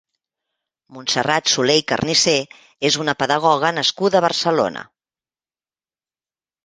[0.95, 2.33] Montserrat Soler i Carnicer
[2.91, 4.83] és una pedagoga nascuda a Barcelona.